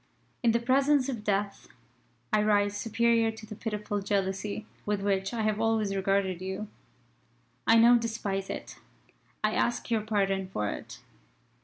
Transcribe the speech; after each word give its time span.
"In 0.41 0.49
the 0.51 0.59
presence 0.59 1.09
of 1.09 1.23
Death, 1.23 1.67
I 2.33 2.41
rise 2.41 2.75
superior 2.75 3.29
to 3.33 3.45
the 3.45 3.53
pitiful 3.55 4.01
jealousy 4.01 4.65
with 4.83 5.03
which 5.03 5.31
I 5.31 5.43
have 5.43 5.61
always 5.61 5.95
regarded 5.95 6.41
you. 6.41 6.67
I 7.67 7.77
now 7.77 7.97
despise 7.97 8.49
it. 8.49 8.77
I 9.43 9.53
ask 9.53 9.91
your 9.91 10.01
pardon 10.01 10.47
for 10.47 10.69
it. 10.71 11.01